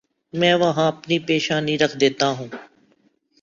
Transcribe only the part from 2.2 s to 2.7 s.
ہوں۔